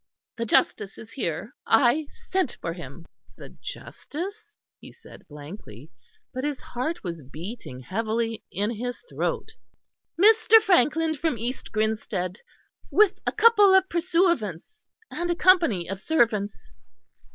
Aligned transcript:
The 0.37 0.47
Justice 0.47 0.97
is 0.97 1.11
here. 1.11 1.53
I 1.67 2.07
sent 2.31 2.57
for 2.59 2.73
him." 2.73 3.05
"The 3.37 3.49
Justice?" 3.61 4.55
he 4.79 4.91
said 4.91 5.27
blankly; 5.27 5.91
but 6.33 6.43
his 6.43 6.59
heart 6.59 7.03
was 7.03 7.21
beating 7.21 7.81
heavily 7.81 8.43
in 8.51 8.71
his 8.71 9.03
throat. 9.07 9.51
"Mr. 10.19 10.59
Frankland 10.59 11.19
from 11.19 11.37
East 11.37 11.71
Grinsted, 11.71 12.41
with 12.89 13.19
a 13.27 13.31
couple 13.31 13.75
of 13.75 13.87
pursuivants 13.89 14.87
and 15.11 15.29
a 15.29 15.35
company 15.35 15.87
of 15.87 15.99
servants. 15.99 16.71